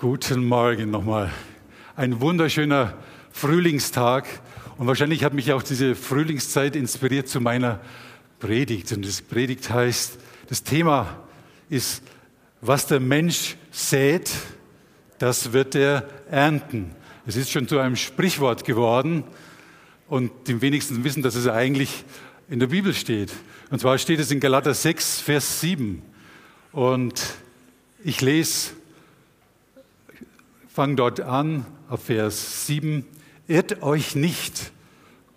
[0.00, 1.30] Guten Morgen nochmal.
[1.94, 2.94] Ein wunderschöner
[3.32, 4.26] Frühlingstag
[4.78, 7.80] und wahrscheinlich hat mich auch diese Frühlingszeit inspiriert zu meiner
[8.38, 8.90] Predigt.
[8.92, 10.18] Und das Predigt heißt,
[10.48, 11.18] das Thema
[11.68, 12.02] ist,
[12.62, 14.30] was der Mensch sät,
[15.18, 16.92] das wird er ernten.
[17.26, 19.24] Es ist schon zu einem Sprichwort geworden
[20.08, 22.06] und die wenigsten wissen, dass es eigentlich
[22.48, 23.34] in der Bibel steht.
[23.68, 26.00] Und zwar steht es in Galater 6, Vers 7.
[26.72, 27.22] Und
[28.02, 28.79] ich lese
[30.72, 33.04] fange dort an, auf Vers 7.
[33.48, 34.72] Irrt euch nicht,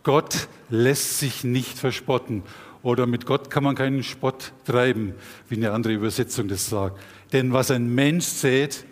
[0.04, 2.44] Gott lässt sich nicht verspotten.
[2.84, 5.16] Oder mit Gott kann man keinen Spott treiben,
[5.50, 7.00] wie eine andere Übersetzung das sagt.
[7.32, 8.86] Denn was ein Mensch sät,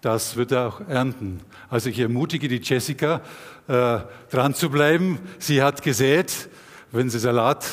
[0.00, 1.40] das wird er auch ernten.
[1.68, 3.20] Also ich ermutige die Jessica,
[3.66, 3.98] äh,
[4.30, 5.18] dran zu bleiben.
[5.38, 6.48] Sie hat gesät.
[6.92, 7.66] Wenn sie Salatsamen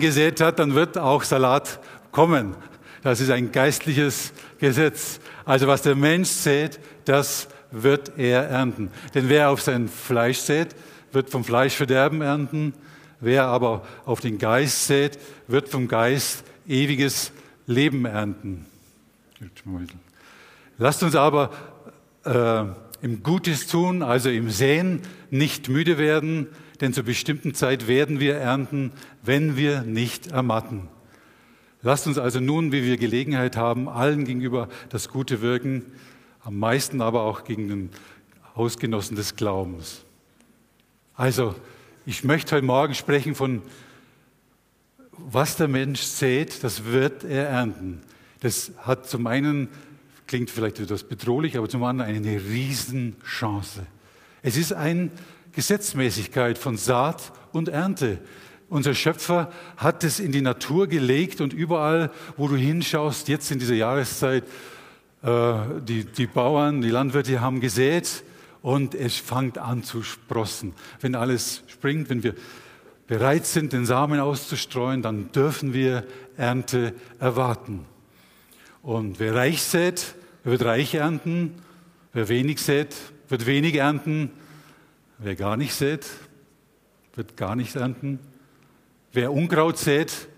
[0.00, 1.78] gesät hat, dann wird auch Salat
[2.10, 2.56] kommen.
[3.02, 5.20] Das ist ein geistliches Gesetz.
[5.48, 8.90] Also was der Mensch sät, das wird er ernten.
[9.14, 10.76] Denn wer auf sein Fleisch sät,
[11.10, 12.74] wird vom Fleisch Verderben ernten.
[13.18, 17.32] Wer aber auf den Geist sät, wird vom Geist ewiges
[17.66, 18.66] Leben ernten.
[20.76, 21.50] Lasst uns aber
[22.26, 22.64] äh,
[23.00, 25.00] im Gutes tun, also im Säen,
[25.30, 26.48] nicht müde werden,
[26.82, 30.90] denn zur bestimmten Zeit werden wir ernten, wenn wir nicht ermatten.
[31.82, 35.84] Lasst uns also nun, wie wir Gelegenheit haben, allen gegenüber das Gute wirken,
[36.40, 37.90] am meisten aber auch gegen den
[38.56, 40.04] Hausgenossen des Glaubens.
[41.14, 41.54] Also,
[42.04, 43.62] ich möchte heute Morgen sprechen von,
[45.12, 48.00] was der Mensch sät, das wird er ernten.
[48.40, 49.68] Das hat zum einen,
[50.26, 53.86] klingt vielleicht etwas bedrohlich, aber zum anderen eine Riesenchance.
[54.42, 55.10] Es ist eine
[55.52, 58.18] Gesetzmäßigkeit von Saat und Ernte.
[58.70, 63.58] Unser Schöpfer hat es in die Natur gelegt und überall, wo du hinschaust, jetzt in
[63.58, 64.44] dieser Jahreszeit,
[65.22, 68.22] äh, die, die Bauern, die Landwirte haben gesät
[68.60, 70.74] und es fängt an zu sprossen.
[71.00, 72.34] Wenn alles springt, wenn wir
[73.06, 76.04] bereit sind, den Samen auszustreuen, dann dürfen wir
[76.36, 77.86] Ernte erwarten.
[78.82, 80.14] Und wer reich sät,
[80.44, 81.54] wird reich ernten.
[82.12, 82.94] Wer wenig sät,
[83.28, 84.30] wird wenig ernten.
[85.18, 86.06] Wer gar nicht sät,
[87.14, 88.18] wird gar nicht ernten.
[89.12, 90.28] Wer Unkraut sät,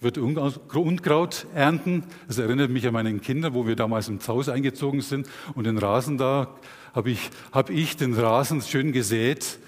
[0.00, 2.04] wird Unkraut ernten.
[2.26, 5.78] Das erinnert mich an meine Kinder, wo wir damals ins Haus eingezogen sind und den
[5.78, 6.54] Rasen da
[6.92, 9.58] habe ich, hab ich den Rasen schön gesät.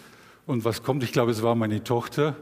[0.47, 1.03] Und was kommt?
[1.03, 2.37] Ich glaube, es war meine Tochter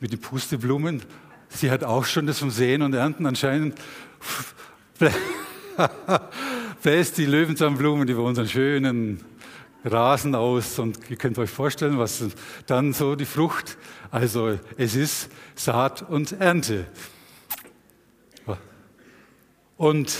[0.00, 1.02] mit den Pusteblumen.
[1.48, 3.78] Sie hat auch schon das vom Säen und Ernten anscheinend
[6.82, 9.20] bläst die Löwenzahnblumen über unseren schönen
[9.90, 12.24] Rasen aus und ihr könnt euch vorstellen, was
[12.66, 13.76] dann so die Frucht,
[14.10, 16.86] also es ist Saat und Ernte.
[19.76, 20.12] Und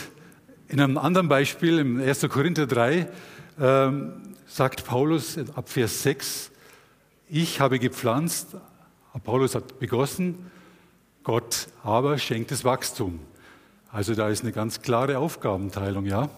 [0.69, 2.29] in einem anderen Beispiel, im 1.
[2.29, 3.09] Korinther 3,
[3.61, 4.13] ähm,
[4.47, 6.51] sagt Paulus ab Vers 6,
[7.29, 8.57] ich habe gepflanzt,
[9.25, 10.51] Paulus hat begossen,
[11.25, 13.21] Gott aber schenkt das Wachstum.
[13.91, 16.31] Also da ist eine ganz klare Aufgabenteilung, ja.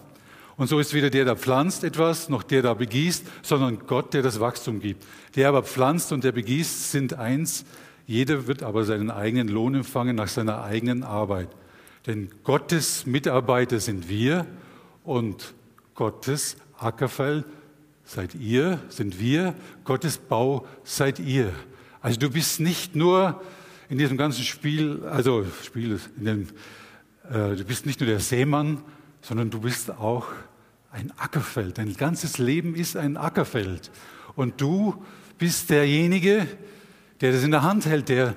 [0.61, 4.21] Und so ist weder der, der pflanzt etwas, noch der, der begießt, sondern Gott, der
[4.21, 5.03] das Wachstum gibt.
[5.35, 7.65] Der aber pflanzt und der begießt sind eins.
[8.05, 11.49] Jeder wird aber seinen eigenen Lohn empfangen nach seiner eigenen Arbeit.
[12.05, 14.45] Denn Gottes Mitarbeiter sind wir
[15.03, 15.55] und
[15.95, 17.43] Gottes Ackerfeld
[18.03, 21.51] seid ihr, sind wir, Gottes Bau seid ihr.
[22.01, 23.41] Also du bist nicht nur
[23.89, 26.49] in diesem ganzen Spiel, also Spiel, dem,
[27.31, 28.83] äh, du bist nicht nur der Seemann,
[29.23, 30.27] sondern du bist auch
[30.91, 31.77] ein Ackerfeld.
[31.77, 33.91] Dein ganzes Leben ist ein Ackerfeld.
[34.35, 35.03] Und du
[35.37, 36.47] bist derjenige,
[37.21, 38.35] der das in der Hand hält, der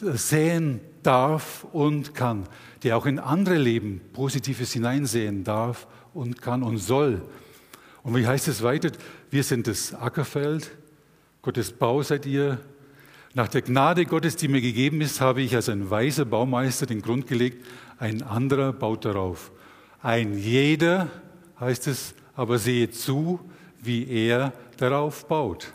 [0.00, 2.44] säen darf und kann,
[2.82, 7.22] der auch in andere Leben Positives hineinsehen darf und kann und soll.
[8.02, 8.90] Und wie heißt es weiter?
[9.30, 10.70] Wir sind das Ackerfeld,
[11.42, 12.58] Gottes Bau seid ihr.
[13.34, 17.02] Nach der Gnade Gottes, die mir gegeben ist, habe ich als ein weiser Baumeister den
[17.02, 17.64] Grund gelegt,
[17.98, 19.52] ein anderer baut darauf.
[20.02, 21.08] Ein jeder,
[21.58, 23.40] heißt es, aber sehe zu,
[23.80, 25.72] wie er darauf baut.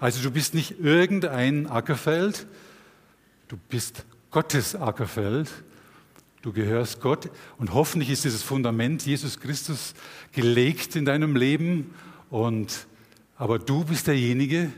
[0.00, 2.46] Also du bist nicht irgendein Ackerfeld,
[3.48, 5.48] du bist Gottes Ackerfeld.
[6.42, 7.28] Du gehörst Gott
[7.58, 9.94] und hoffentlich ist dieses Fundament Jesus Christus
[10.30, 11.92] gelegt in deinem Leben.
[12.30, 12.86] Und,
[13.36, 14.70] aber du bist derjenige,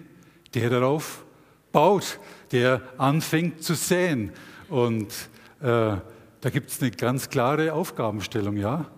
[0.55, 1.25] der darauf
[1.73, 2.21] baut,
[2.53, 4.33] der anfängt zu säen.
[4.71, 5.13] Und
[5.61, 5.97] äh,
[6.41, 8.91] da gibt es eine ganz klare Aufgabenstellung, ja.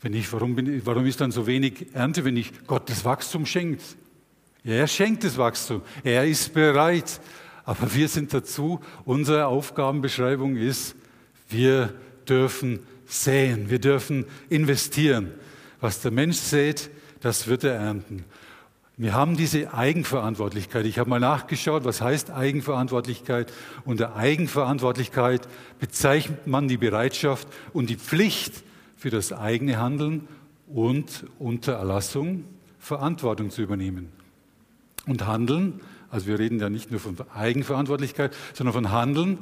[0.00, 3.44] Wenn ich, warum, bin, warum ist dann so wenig Ernte, wenn ich Gott das Wachstum
[3.44, 3.82] schenkt?
[4.64, 5.82] Ja, er schenkt das Wachstum.
[6.02, 7.20] Er ist bereit.
[7.64, 10.96] Aber wir sind dazu, unsere Aufgabenbeschreibung ist,
[11.48, 11.92] wir
[12.28, 15.32] dürfen säen, wir dürfen investieren.
[15.80, 18.24] Was der Mensch sät, das wird er ernten.
[18.96, 20.84] Wir haben diese Eigenverantwortlichkeit.
[20.84, 23.52] Ich habe mal nachgeschaut, was heißt Eigenverantwortlichkeit.
[23.84, 25.48] Unter Eigenverantwortlichkeit
[25.78, 28.62] bezeichnet man die Bereitschaft und die Pflicht
[29.00, 30.28] für das eigene Handeln
[30.66, 32.44] und unter Erlassung
[32.78, 34.10] Verantwortung zu übernehmen.
[35.06, 35.80] Und Handeln,
[36.10, 39.38] also wir reden ja nicht nur von Eigenverantwortlichkeit, sondern von Handeln,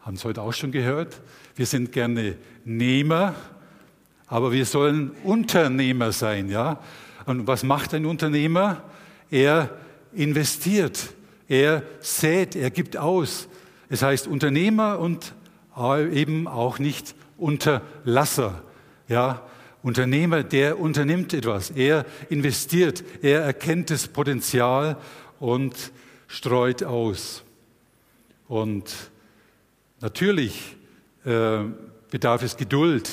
[0.00, 1.22] haben es heute auch schon gehört.
[1.56, 2.36] Wir sind gerne
[2.66, 3.34] Nehmer,
[4.26, 6.78] aber wir sollen Unternehmer sein, ja.
[7.24, 8.82] Und was macht ein Unternehmer?
[9.30, 9.70] Er
[10.12, 11.14] investiert,
[11.48, 13.48] er sät, er gibt aus.
[13.88, 15.32] Es heißt Unternehmer und
[16.12, 18.62] eben auch nicht Unterlasser.
[19.10, 19.42] Ja,
[19.82, 24.98] Unternehmer, der unternimmt etwas, er investiert, er erkennt das Potenzial
[25.40, 25.90] und
[26.28, 27.42] streut aus.
[28.46, 29.10] Und
[30.00, 30.76] natürlich
[31.24, 31.64] äh,
[32.08, 33.10] bedarf es Geduld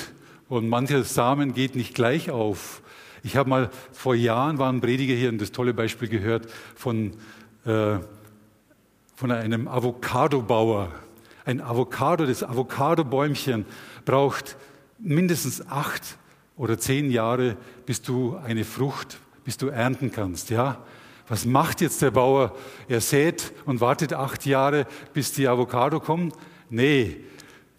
[0.50, 2.84] und mancher Samen geht nicht gleich auf.
[3.24, 7.14] Ich habe mal vor Jahren, war ein Prediger hier und das tolle Beispiel gehört von,
[7.66, 7.98] äh,
[9.16, 10.92] von einem Avocadobauer.
[11.44, 13.66] Ein Avocado, das Avocadobäumchen
[14.06, 14.58] braucht
[15.00, 16.18] mindestens acht
[16.56, 20.84] oder zehn Jahre, bis du eine Frucht, bis du ernten kannst, ja?
[21.30, 22.56] Was macht jetzt der Bauer?
[22.88, 26.34] Er sät und wartet acht Jahre, bis die Avocado kommt?
[26.70, 27.18] Nee,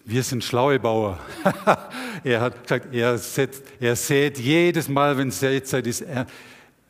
[0.05, 1.19] wir sind schlaue Bauer.
[2.25, 6.27] er hat gesagt, er, setzt, er sät jedes Mal, wenn Sätzeit ist, er,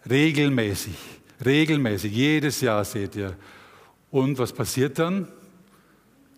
[0.09, 0.97] regelmäßig,
[1.45, 3.35] regelmäßig, jedes Jahr sät er.
[4.11, 5.29] Und was passiert dann?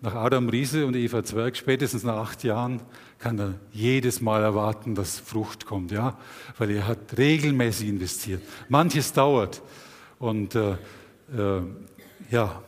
[0.02, 2.80] Nach Adam Riese und Eva Zwerg, spätestens nach acht Jahren,
[3.20, 6.18] kann er jedes Mal erwarten, dass Frucht kommt, ja,
[6.58, 8.42] weil er hat regelmäßig investiert.
[8.68, 9.62] Manches dauert
[10.18, 11.62] und äh, äh,
[12.30, 12.62] ja,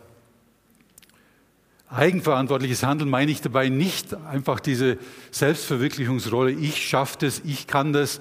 [1.89, 4.97] Eigenverantwortliches Handeln meine ich dabei nicht einfach diese
[5.31, 8.21] Selbstverwirklichungsrolle, ich schaffe das, ich kann das,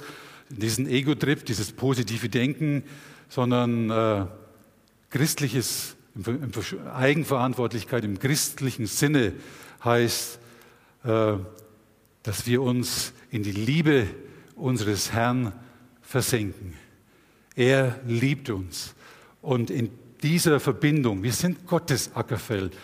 [0.49, 2.83] diesen Ego-Trip, dieses positive Denken,
[3.29, 4.25] sondern äh,
[5.09, 5.95] christliches
[6.93, 9.33] Eigenverantwortlichkeit im christlichen Sinne
[9.85, 10.39] heißt,
[11.05, 11.33] äh,
[12.23, 14.07] dass wir uns in die Liebe
[14.55, 15.53] unseres Herrn
[16.01, 16.73] versenken.
[17.55, 18.95] Er liebt uns.
[19.41, 19.89] Und in
[20.21, 22.77] dieser Verbindung, wir sind Gottes Ackerfeld.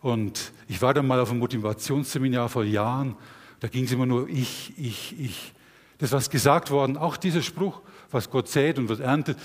[0.00, 3.16] Und ich war dann mal auf einem Motivationsseminar vor Jahren,
[3.60, 5.52] da ging es immer nur ich, ich, ich.
[5.98, 7.80] Das, was gesagt worden, auch dieser Spruch,
[8.10, 9.38] was Gott sät und was erntet,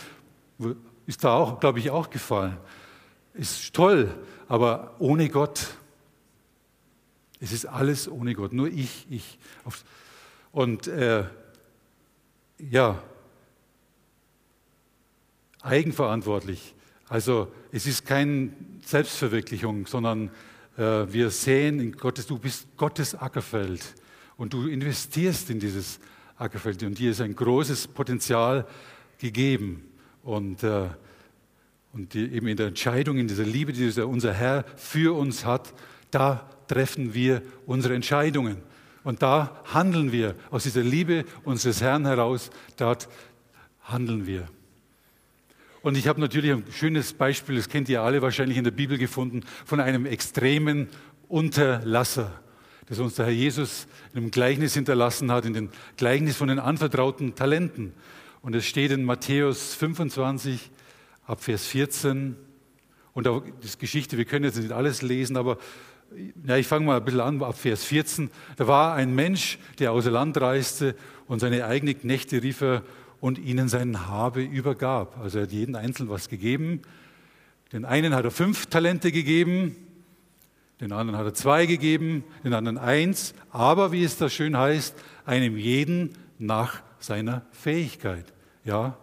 [1.08, 2.58] ist da auch, glaube ich, auch gefallen.
[3.34, 4.14] Ist toll,
[4.50, 5.78] aber ohne Gott.
[7.42, 9.40] Es ist alles ohne Gott, nur ich, ich.
[10.52, 11.26] Und äh,
[12.60, 13.02] ja,
[15.62, 16.76] eigenverantwortlich.
[17.10, 18.54] Also es ist keine
[18.86, 20.30] Selbstverwirklichung, sondern
[20.78, 23.96] äh, wir sehen in Gottes, du bist Gottes Ackerfeld
[24.38, 26.00] und du investierst in dieses
[26.38, 28.68] Ackerfeld und dir ist ein großes Potenzial
[29.18, 29.92] gegeben.
[30.24, 30.90] Und, äh,
[31.92, 35.74] und die, eben in der Entscheidung, in dieser Liebe, die unser Herr für uns hat,
[36.12, 38.58] da treffen wir unsere Entscheidungen.
[39.04, 43.10] Und da handeln wir aus dieser Liebe unseres Herrn heraus, dort
[43.84, 44.48] handeln wir.
[45.82, 48.98] Und ich habe natürlich ein schönes Beispiel, das kennt ihr alle wahrscheinlich in der Bibel
[48.98, 50.88] gefunden, von einem extremen
[51.28, 52.32] Unterlasser,
[52.88, 56.60] das uns der Herr Jesus in einem Gleichnis hinterlassen hat, in dem Gleichnis von den
[56.60, 57.94] anvertrauten Talenten.
[58.42, 60.72] Und es steht in Matthäus 25
[61.26, 62.38] ab Vers 14.
[63.14, 65.58] Und auch das Geschichte, wir können jetzt nicht alles lesen, aber
[66.46, 68.30] ja, ich fange mal ein bisschen an ab Vers 14.
[68.58, 70.96] Da war ein Mensch, der außer Land reiste
[71.28, 72.84] und seine eigenen Knechte rief er
[73.20, 75.18] und ihnen seinen Habe übergab.
[75.20, 76.82] Also er hat jeden Einzelnen was gegeben.
[77.72, 79.76] Den einen hat er fünf Talente gegeben,
[80.82, 84.96] den anderen hat er zwei gegeben, den anderen eins, aber wie es da schön heißt,
[85.26, 88.26] einem jeden nach seiner Fähigkeit.
[88.66, 88.98] Ja.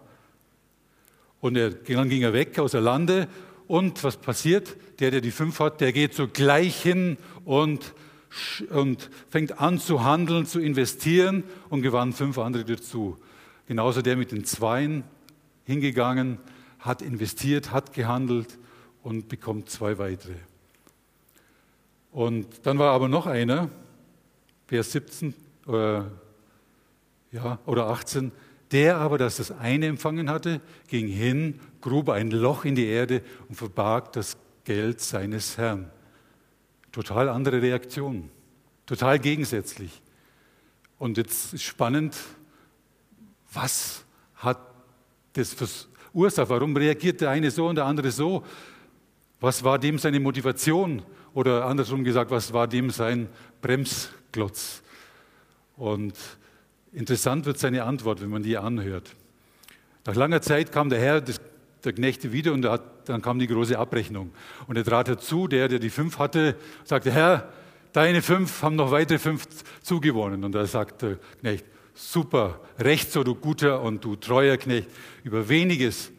[1.39, 3.27] Und er, dann ging er weg aus der Lande
[3.69, 4.75] und was passiert?
[4.99, 7.93] Der, der die fünf hat, der geht sogleich hin und,
[8.71, 13.15] und fängt an zu handeln, zu investieren und gewann fünf andere dazu.
[13.67, 15.03] Genauso der mit den Zweien
[15.65, 16.39] hingegangen,
[16.79, 18.57] hat investiert, hat gehandelt
[19.03, 20.33] und bekommt zwei weitere.
[22.11, 23.69] Und dann war aber noch einer,
[24.65, 25.35] Vers 17
[25.67, 26.01] äh,
[27.31, 28.31] ja, oder 18,
[28.71, 33.21] der aber, das das eine empfangen hatte, ging hin, grub ein Loch in die Erde
[33.47, 35.89] und verbarg das Geld seines Herrn.
[36.91, 38.29] Total andere Reaktion,
[38.85, 40.01] total gegensätzlich.
[40.97, 42.15] Und jetzt ist spannend,
[43.53, 44.03] was
[44.35, 44.59] hat
[45.33, 46.49] das verursacht?
[46.49, 48.43] Warum reagiert der eine so und der andere so?
[49.39, 51.01] Was war dem seine Motivation?
[51.33, 53.29] Oder andersrum gesagt, was war dem sein
[53.61, 54.81] Bremsklotz?
[55.77, 56.15] Und
[56.91, 59.15] interessant wird seine Antwort, wenn man die anhört.
[60.05, 61.39] Nach langer Zeit kam der Herr des,
[61.83, 64.31] der Knechte wieder und hat, dann kam die große Abrechnung.
[64.67, 67.51] Und er trat dazu, der, der die fünf hatte, sagte, Herr,
[67.93, 69.45] deine fünf haben noch weitere fünf
[69.81, 70.43] zugewonnen.
[70.43, 74.89] Und da sagt der Knecht, super, recht so, du guter und du treuer Knecht,
[75.23, 76.11] über weniges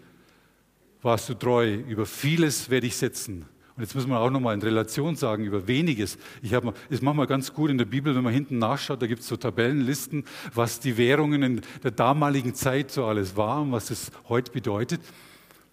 [1.02, 3.46] warst du treu, über vieles werde ich setzen.
[3.76, 6.18] Und jetzt muss man auch nochmal in Relation sagen über weniges.
[6.42, 9.22] Ich habe, ist manchmal ganz gut in der Bibel, wenn man hinten nachschaut, da gibt
[9.22, 13.90] es so Tabellenlisten, was die Währungen in der damaligen Zeit so alles war und was
[13.90, 15.00] es heute bedeutet.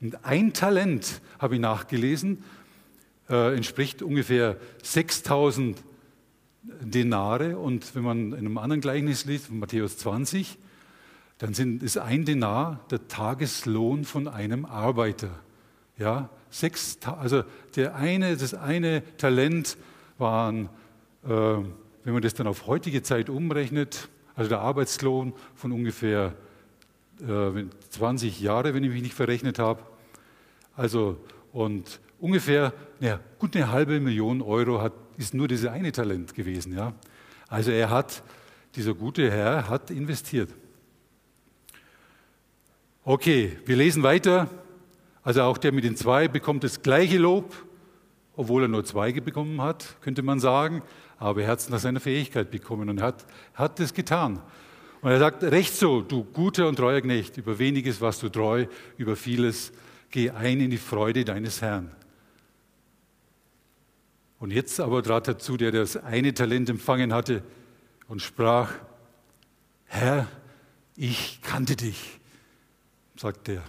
[0.02, 2.44] Und ein Talent, habe ich nachgelesen,
[3.30, 5.84] äh, entspricht ungefähr 6000
[6.82, 7.58] Denare.
[7.58, 10.58] Und wenn man in einem anderen Gleichnis liest, von Matthäus 20,
[11.38, 15.30] dann sind, ist ein Denar der Tageslohn von einem Arbeiter.
[15.98, 17.44] Ja, sechs, also
[17.76, 19.78] der eine, das eine Talent
[20.18, 20.70] waren,
[21.24, 26.36] äh, wenn man das dann auf heutige Zeit umrechnet, also der Arbeitslohn von ungefähr
[27.22, 29.82] äh, 20 Jahre, wenn ich mich nicht verrechnet habe.
[30.76, 31.18] Also
[31.52, 36.76] und ungefähr, ja, gut eine halbe Million Euro hat, ist nur dieses eine Talent gewesen.
[36.76, 36.94] Ja.
[37.48, 38.24] Also er hat,
[38.76, 40.54] dieser gute Herr hat investiert.
[43.04, 44.50] Okay, wir lesen weiter.
[45.24, 47.54] Also auch der mit den zwei bekommt das gleiche Lob,
[48.36, 50.84] obwohl er nur zwei bekommen hat, könnte man sagen.
[51.18, 54.42] Aber er hat es nach seiner Fähigkeit bekommen und hat, hat es getan.
[55.08, 58.66] Und er sagt, recht so, du guter und treuer Knecht, über weniges warst du treu,
[58.98, 59.72] über vieles
[60.10, 61.96] geh ein in die Freude deines Herrn.
[64.38, 67.42] Und jetzt aber trat dazu, der das eine Talent empfangen hatte
[68.10, 68.74] und sprach,
[69.86, 70.28] Herr,
[70.98, 72.20] ich kannte dich
[73.16, 73.62] sagt er.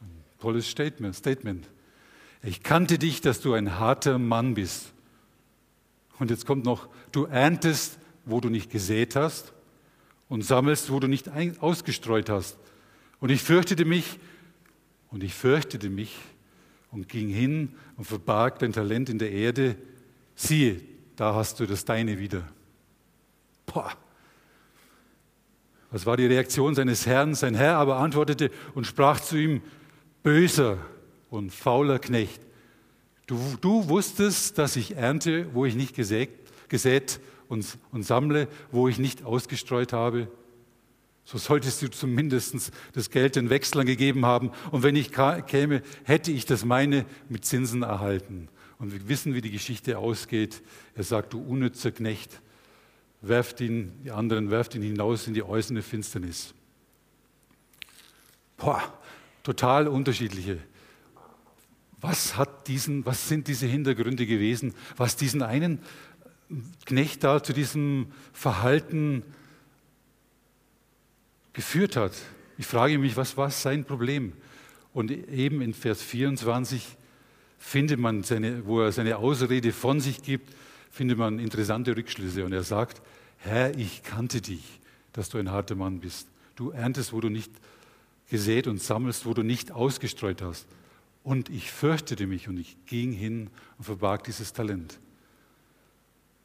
[0.00, 1.68] Ein tolles Statement, Statement.
[2.42, 4.92] Ich kannte dich, dass du ein harter Mann bist.
[6.18, 9.52] Und jetzt kommt noch, du erntest, wo du nicht gesät hast
[10.28, 11.30] und sammelst, wo du nicht
[11.60, 12.58] ausgestreut hast.
[13.20, 14.18] Und ich fürchtete mich
[15.10, 16.16] und ich fürchtete mich
[16.90, 19.76] und ging hin und verbarg dein Talent in der Erde.
[20.34, 20.80] Siehe,
[21.16, 22.46] da hast du das Deine wieder.
[23.66, 23.92] Boah,
[25.90, 27.34] was war die Reaktion seines Herrn?
[27.34, 29.62] Sein Herr aber antwortete und sprach zu ihm,
[30.22, 30.78] böser
[31.30, 32.40] und fauler Knecht,
[33.26, 36.30] du, du wusstest, dass ich ernte, wo ich nicht gesät,
[36.68, 40.28] gesät und, und sammle, wo ich nicht ausgestreut habe.
[41.24, 44.50] So solltest du zumindest das Geld den Wechslern gegeben haben.
[44.70, 48.48] Und wenn ich käme, hätte ich das meine mit Zinsen erhalten.
[48.78, 50.62] Und wir wissen, wie die Geschichte ausgeht.
[50.94, 52.40] Er sagt, du unnützer Knecht,
[53.20, 56.54] werft ihn, die anderen werft ihn hinaus in die äußere Finsternis.
[58.56, 58.82] Boah,
[59.42, 60.58] total unterschiedliche.
[62.00, 65.80] Was, hat diesen, was sind diese Hintergründe gewesen, was diesen einen
[66.86, 69.22] Knecht da zu diesem Verhalten
[71.52, 72.12] geführt hat?
[72.56, 74.32] Ich frage mich, was war sein Problem?
[74.92, 76.96] Und eben in Vers 24
[77.58, 80.54] findet man, seine, wo er seine Ausrede von sich gibt,
[80.90, 82.44] findet man interessante Rückschlüsse.
[82.44, 83.02] Und er sagt,
[83.38, 84.80] Herr, ich kannte dich,
[85.12, 86.28] dass du ein harter Mann bist.
[86.56, 87.52] Du erntest, wo du nicht
[88.30, 90.66] gesät und sammelst, wo du nicht ausgestreut hast.
[91.22, 94.98] Und ich fürchtete mich und ich ging hin und verbarg dieses Talent.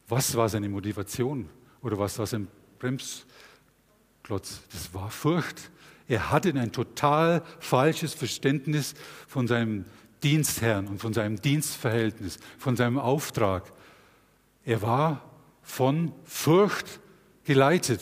[0.08, 1.50] Was war seine Motivation
[1.82, 2.48] oder was war sein
[2.80, 4.62] Bremsklotz?
[4.72, 5.72] Das war Furcht.
[6.08, 8.94] Er hatte ein total falsches Verständnis
[9.28, 9.86] von seinem
[10.22, 13.72] Dienstherrn und von seinem Dienstverhältnis, von seinem Auftrag.
[14.66, 15.24] Er war
[15.62, 17.00] von Furcht
[17.46, 18.02] geleitet.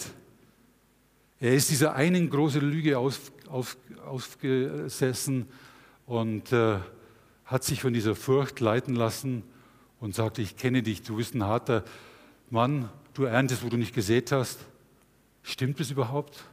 [1.39, 5.48] Er ist dieser einen großen Lüge auf, auf, aufgesessen
[6.05, 6.77] und äh,
[7.46, 9.43] hat sich von dieser Furcht leiten lassen
[10.01, 11.86] und sagte, ich kenne dich, du bist ein harter
[12.50, 14.60] Mann, du erntest, wo du nicht gesät hast.
[15.43, 16.43] Stimmt das überhaupt?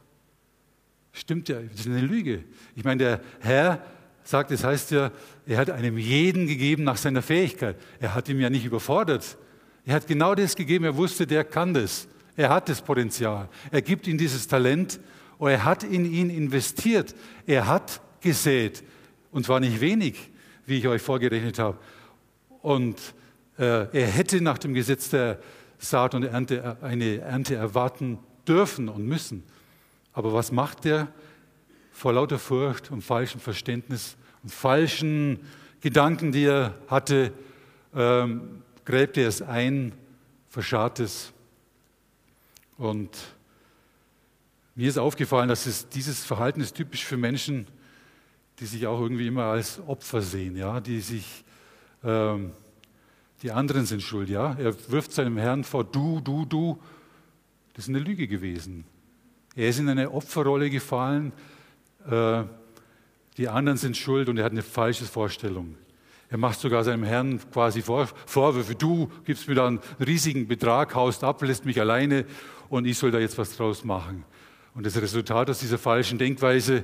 [1.11, 2.43] Stimmt ja, das ist eine Lüge.
[2.75, 3.83] Ich meine, der Herr
[4.23, 5.11] sagt, es das heißt ja,
[5.47, 7.75] er hat einem jeden gegeben nach seiner Fähigkeit.
[7.99, 9.37] Er hat ihm ja nicht überfordert.
[9.85, 12.07] Er hat genau das gegeben, er wusste, der kann das.
[12.35, 13.49] Er hat das Potenzial.
[13.71, 14.99] Er gibt ihm dieses Talent
[15.39, 17.15] und er hat in ihn investiert.
[17.47, 18.83] Er hat gesät.
[19.31, 20.29] Und zwar nicht wenig,
[20.67, 21.79] wie ich euch vorgerechnet habe.
[22.61, 23.15] Und
[23.65, 25.39] er hätte nach dem Gesetz der
[25.77, 29.43] Saat und Ernte eine Ernte erwarten dürfen und müssen.
[30.13, 31.07] Aber was macht er?
[31.91, 35.39] Vor lauter Furcht und falschem Verständnis und falschen
[35.81, 37.33] Gedanken, die er hatte,
[37.95, 39.93] ähm, gräbt er es ein,
[40.49, 41.31] verscharrt es.
[42.77, 43.09] Und
[44.75, 47.67] mir ist aufgefallen, dass es, dieses Verhalten ist typisch für Menschen,
[48.59, 51.43] die sich auch irgendwie immer als Opfer sehen, ja, die sich,
[52.03, 52.51] ähm,
[53.41, 54.55] die anderen sind schuld, ja.
[54.59, 56.79] Er wirft seinem Herrn vor, du, du, du.
[57.73, 58.83] Das ist eine Lüge gewesen.
[59.55, 61.31] Er ist in eine Opferrolle gefallen.
[62.09, 62.43] Äh,
[63.37, 65.75] die anderen sind schuld und er hat eine falsche Vorstellung.
[66.29, 68.75] Er macht sogar seinem Herrn quasi Vorwürfe.
[68.75, 72.25] Du gibst mir da einen riesigen Betrag, haust ab, lässt mich alleine
[72.67, 74.25] und ich soll da jetzt was draus machen.
[74.75, 76.83] Und das Resultat aus dieser falschen Denkweise,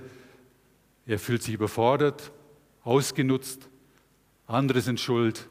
[1.06, 2.32] er fühlt sich überfordert,
[2.84, 3.70] ausgenutzt,
[4.48, 5.48] andere sind schuld,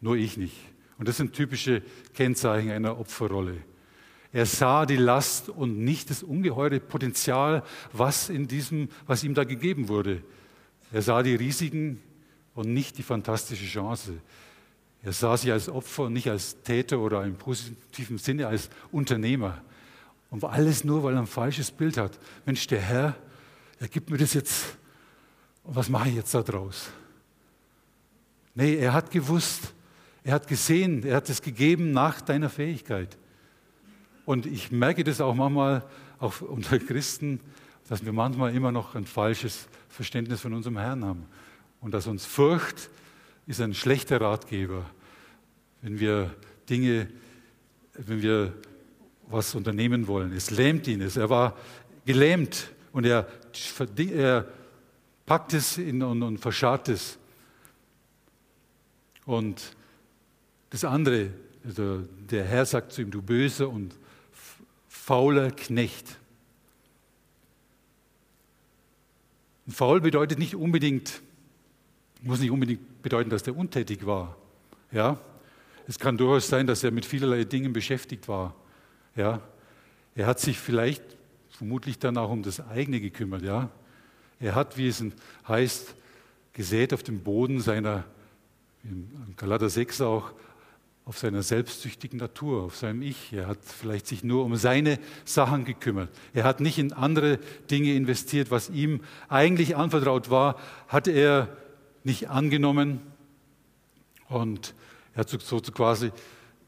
[0.00, 0.56] nur ich nicht.
[0.98, 1.82] Und das sind typische
[2.14, 3.56] Kennzeichen einer Opferrolle.
[4.32, 9.44] Er sah die Last und nicht das ungeheure Potenzial, was, in diesem, was ihm da
[9.44, 10.22] gegeben wurde.
[10.92, 12.00] Er sah die Risiken
[12.54, 14.20] und nicht die fantastische Chance.
[15.02, 19.62] Er sah sich als Opfer und nicht als Täter oder im positiven Sinne als Unternehmer.
[20.30, 22.18] Und alles nur, weil er ein falsches Bild hat.
[22.46, 23.16] Mensch, der Herr,
[23.80, 24.76] er gibt mir das jetzt.
[25.64, 26.90] Und was mache ich jetzt daraus?
[28.54, 29.72] Nee, er hat gewusst,
[30.22, 33.16] er hat gesehen, er hat es gegeben nach deiner Fähigkeit.
[34.26, 35.84] Und ich merke das auch manchmal,
[36.18, 37.40] auch unter Christen,
[37.88, 41.26] dass wir manchmal immer noch ein falsches Verständnis von unserem Herrn haben.
[41.80, 42.90] Und dass uns Furcht
[43.46, 44.84] ist ein schlechter Ratgeber,
[45.82, 46.34] wenn wir
[46.68, 47.08] Dinge,
[47.94, 48.54] wenn wir
[49.28, 50.32] was unternehmen wollen.
[50.32, 51.00] Es lähmt ihn.
[51.00, 51.56] Er war
[52.04, 53.26] gelähmt und er,
[53.96, 54.46] er
[55.24, 57.18] packt es und, und verscharrt es.
[59.24, 59.74] Und
[60.70, 61.30] das andere,
[61.64, 62.00] also
[62.30, 63.94] der Herr sagt zu ihm, du böser und
[64.88, 66.16] fauler Knecht.
[69.66, 71.20] Und faul bedeutet nicht unbedingt,
[72.22, 74.36] muss nicht unbedingt bedeuten, dass der untätig war.
[74.92, 75.18] Ja?
[75.86, 78.54] Es kann durchaus sein, dass er mit vielerlei Dingen beschäftigt war.
[79.16, 79.40] Ja?
[80.14, 81.02] Er hat sich vielleicht
[81.50, 83.42] vermutlich dann auch um das eigene gekümmert.
[83.42, 83.70] Ja?
[84.38, 85.04] Er hat, wie es
[85.46, 85.94] heißt,
[86.52, 88.04] gesät auf dem Boden seiner,
[88.84, 90.32] in Galater 6 auch,
[91.10, 93.32] auf seiner selbstsüchtigen Natur, auf seinem Ich.
[93.32, 96.08] Er hat vielleicht sich nur um seine Sachen gekümmert.
[96.34, 100.54] Er hat nicht in andere Dinge investiert, was ihm eigentlich anvertraut war,
[100.86, 101.48] hat er
[102.04, 103.00] nicht angenommen.
[104.28, 104.72] Und
[105.14, 106.12] er hat so, quasi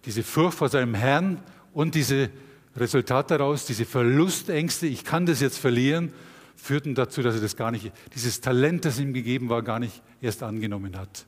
[0.07, 1.41] diese Furcht vor seinem Herrn
[1.73, 2.29] und diese
[2.75, 6.13] Resultat daraus, diese Verlustängste, ich kann das jetzt verlieren,
[6.57, 10.03] führten dazu, dass er das gar nicht, dieses Talent, das ihm gegeben war, gar nicht
[10.21, 11.27] erst angenommen hat.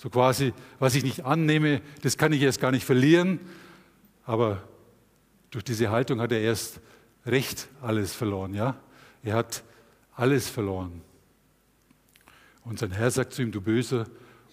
[0.00, 3.40] So quasi, was ich nicht annehme, das kann ich erst gar nicht verlieren.
[4.24, 4.62] Aber
[5.50, 6.78] durch diese Haltung hat er erst
[7.26, 8.54] recht alles verloren.
[8.54, 8.76] Ja?
[9.24, 9.64] Er hat
[10.14, 11.00] alles verloren.
[12.62, 14.06] Und sein Herr sagt zu ihm, du böser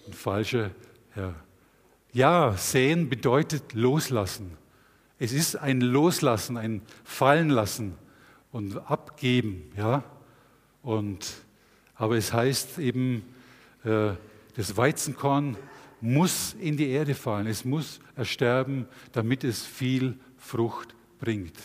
[0.04, 0.72] und falscher
[1.10, 1.36] Herr.
[2.12, 4.58] Ja, sehen bedeutet loslassen.
[5.20, 7.94] Es ist ein Loslassen, ein Fallenlassen
[8.50, 9.70] und Abgeben.
[9.76, 10.02] Ja?
[10.82, 11.34] Und,
[11.94, 13.22] aber es heißt eben,
[13.84, 14.14] äh,
[14.56, 15.56] das Weizenkorn
[16.00, 21.56] muss in die Erde fallen, es muss ersterben, damit es viel Frucht bringt.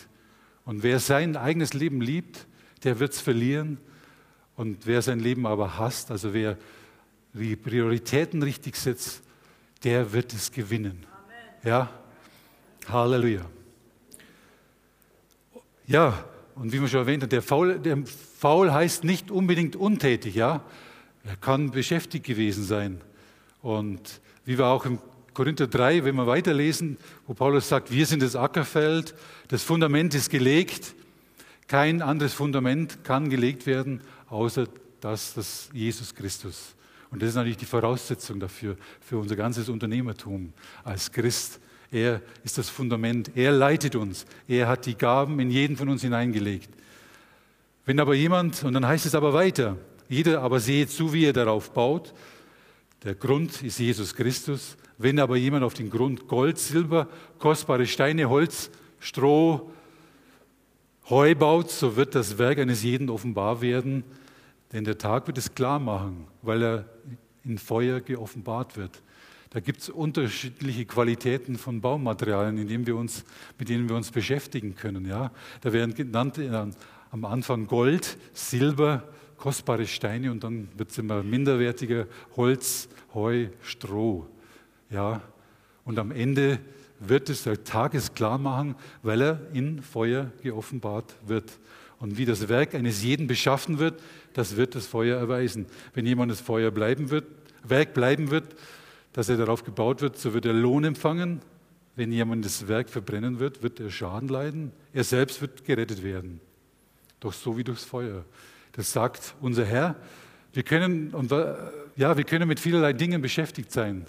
[0.64, 2.46] Und wer sein eigenes Leben liebt,
[2.84, 3.78] der wird es verlieren.
[4.56, 6.58] Und wer sein Leben aber hasst, also wer
[7.32, 9.22] die Prioritäten richtig setzt,
[9.84, 11.06] der wird es gewinnen.
[11.10, 11.64] Amen.
[11.64, 11.90] Ja,
[12.88, 13.44] Halleluja.
[15.86, 16.24] Ja,
[16.54, 17.98] und wie man schon erwähnt hat, der Faul, der
[18.38, 20.62] Faul heißt nicht unbedingt untätig, ja.
[21.24, 23.00] Er kann beschäftigt gewesen sein.
[23.62, 24.98] Und wie wir auch im
[25.34, 29.14] Korinther 3, wenn wir weiterlesen, wo Paulus sagt, wir sind das Ackerfeld,
[29.48, 30.94] das Fundament ist gelegt,
[31.68, 34.66] kein anderes Fundament kann gelegt werden, außer
[35.00, 36.74] das, das Jesus Christus.
[37.10, 41.60] Und das ist natürlich die Voraussetzung dafür, für unser ganzes Unternehmertum als Christ.
[41.90, 46.02] Er ist das Fundament, er leitet uns, er hat die Gaben in jeden von uns
[46.02, 46.70] hineingelegt.
[47.84, 49.76] Wenn aber jemand, und dann heißt es aber weiter,
[50.12, 52.12] jeder aber sehe zu, wie er darauf baut.
[53.02, 54.76] Der Grund ist Jesus Christus.
[54.98, 58.70] Wenn aber jemand auf den Grund Gold, Silber, kostbare Steine, Holz,
[59.00, 59.70] Stroh,
[61.08, 64.04] Heu baut, so wird das Werk eines jeden offenbar werden,
[64.72, 66.84] denn der Tag wird es klar machen, weil er
[67.42, 69.02] in Feuer geoffenbart wird.
[69.50, 73.24] Da gibt es unterschiedliche Qualitäten von Baumaterialien, in denen wir uns,
[73.58, 75.06] mit denen wir uns beschäftigen können.
[75.06, 75.32] Ja?
[75.62, 76.50] Da werden genannt äh,
[77.10, 79.02] am Anfang Gold, Silber,
[79.42, 84.24] kostbare Steine und dann wird es immer minderwertiger, Holz, Heu, Stroh.
[84.88, 85.20] Ja?
[85.84, 86.60] Und am Ende
[87.00, 91.58] wird es der Tages klar machen, weil er in Feuer geoffenbart wird.
[91.98, 94.00] Und wie das Werk eines jeden beschaffen wird,
[94.32, 95.66] das wird das Feuer erweisen.
[95.92, 97.24] Wenn jemand das Feuer bleiben wird,
[97.64, 98.54] Werk bleiben wird,
[99.12, 101.40] dass er darauf gebaut wird, so wird er Lohn empfangen.
[101.96, 104.70] Wenn jemand das Werk verbrennen wird, wird er Schaden leiden.
[104.92, 106.40] Er selbst wird gerettet werden.
[107.18, 108.24] Doch so wie durchs Feuer.
[108.72, 109.96] Das sagt unser Herr.
[110.52, 111.30] Wir können, und,
[111.96, 114.06] ja, wir können mit vielerlei Dingen beschäftigt sein.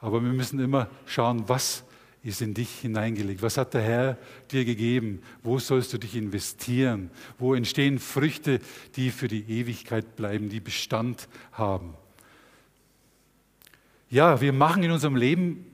[0.00, 1.84] Aber wir müssen immer schauen, was
[2.24, 3.42] ist in dich hineingelegt?
[3.42, 4.18] Was hat der Herr
[4.50, 5.22] dir gegeben?
[5.42, 7.10] Wo sollst du dich investieren?
[7.38, 8.60] Wo entstehen Früchte,
[8.96, 11.94] die für die Ewigkeit bleiben, die Bestand haben?
[14.08, 15.64] Ja, wir machen in unserem Leben,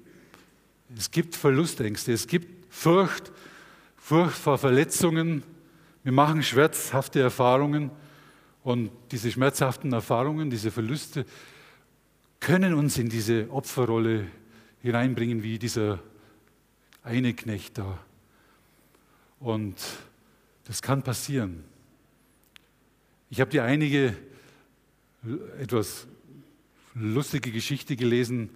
[0.96, 3.32] es gibt Verlustängste, es gibt Furcht,
[3.96, 5.42] Furcht vor Verletzungen,
[6.08, 7.90] wir machen schmerzhafte Erfahrungen
[8.62, 11.26] und diese schmerzhaften Erfahrungen, diese Verluste
[12.40, 14.24] können uns in diese Opferrolle
[14.80, 15.98] hineinbringen, wie dieser
[17.02, 17.98] eine Knecht da.
[19.38, 19.74] Und
[20.64, 21.62] das kann passieren.
[23.28, 24.16] Ich habe dir einige
[25.60, 26.06] etwas
[26.94, 28.48] lustige Geschichte gelesen.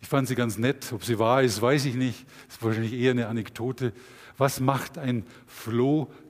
[0.00, 0.90] Ich fand sie ganz nett.
[0.90, 2.24] Ob sie wahr ist, weiß ich nicht.
[2.46, 3.92] Das ist wahrscheinlich eher eine Anekdote.
[4.38, 5.26] Was macht ein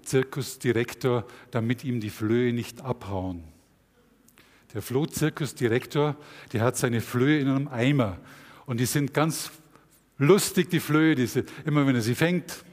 [0.04, 3.44] Floh-Zirkusdirektor, damit ihm die Flöhe nicht abhauen?
[4.74, 6.16] Der Floh-Zirkusdirektor,
[6.52, 8.18] der hat seine Flöhe in einem Eimer.
[8.66, 9.50] Und die sind ganz
[10.18, 12.64] lustig, die Flöhe, die sind, immer wenn er sie fängt,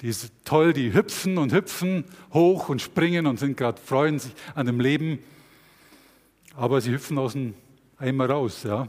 [0.00, 4.32] die ist toll, die hüpfen und hüpfen hoch und springen und sind gerade freuen sich
[4.54, 5.20] an dem Leben.
[6.56, 7.54] Aber sie hüpfen aus dem
[7.98, 8.88] Eimer raus, ja.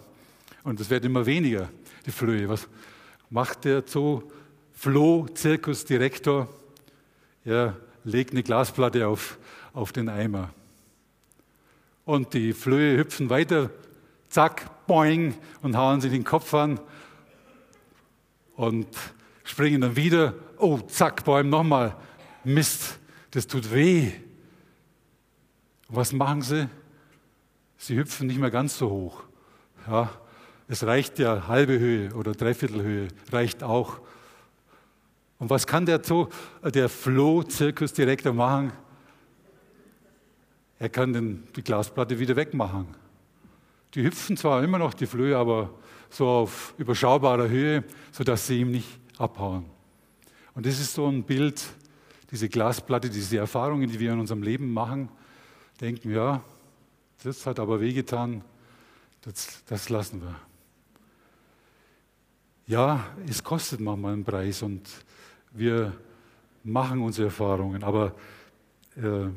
[0.64, 1.70] Und es wird immer weniger,
[2.06, 2.50] die Flöhe.
[2.50, 2.68] Was
[3.30, 4.24] macht der Zoo
[4.74, 6.50] Floh, Zirkusdirektor?
[7.46, 9.38] Er legt eine Glasplatte auf,
[9.74, 10.50] auf den Eimer.
[12.04, 13.70] Und die Flöhe hüpfen weiter,
[14.30, 16.80] zack, boing, und hauen sie den Kopf an
[18.56, 18.88] und
[19.44, 20.34] springen dann wieder.
[20.58, 21.96] Oh, zack, Bäum, nochmal.
[22.44, 23.00] Mist,
[23.32, 24.12] das tut weh.
[25.88, 26.70] Was machen sie?
[27.78, 29.24] Sie hüpfen nicht mehr ganz so hoch.
[29.88, 30.10] Ja,
[30.68, 34.00] es reicht ja halbe Höhe oder Dreiviertelhöhe, reicht auch.
[35.40, 36.02] Und was kann der,
[36.64, 38.72] der Floh-Zirkusdirektor machen?
[40.80, 42.88] Er kann den, die Glasplatte wieder wegmachen.
[43.94, 45.70] Die hüpfen zwar immer noch, die Flöhe, aber
[46.10, 49.66] so auf überschaubarer Höhe, sodass sie ihm nicht abhauen.
[50.54, 51.64] Und das ist so ein Bild,
[52.32, 55.10] diese Glasplatte, diese Erfahrungen, die wir in unserem Leben machen,
[55.80, 56.42] denken, ja,
[57.24, 58.44] das hat aber wehgetan,
[59.22, 60.36] das, das lassen wir.
[62.68, 64.90] Ja, es kostet manchmal einen Preis und
[65.56, 65.94] wir
[66.64, 68.14] machen unsere Erfahrungen, aber
[68.98, 69.30] äh,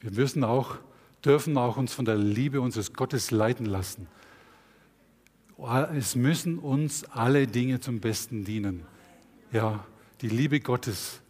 [0.00, 0.76] wir müssen auch,
[1.24, 4.06] dürfen auch uns von der Liebe unseres Gottes leiten lassen
[5.94, 8.82] es müssen uns alle Dinge zum Besten dienen.
[9.52, 9.84] Ja,
[10.20, 11.20] die Liebe Gottes.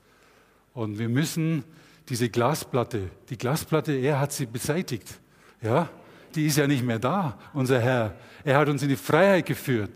[0.73, 1.64] Und wir müssen
[2.09, 5.20] diese Glasplatte, die Glasplatte, er hat sie beseitigt.
[5.62, 5.88] Ja,
[6.35, 8.14] die ist ja nicht mehr da, unser Herr.
[8.44, 9.90] Er hat uns in die Freiheit geführt.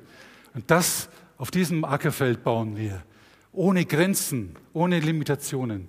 [0.53, 3.03] Und das, auf diesem Ackerfeld bauen wir.
[3.53, 5.89] Ohne Grenzen, ohne Limitationen.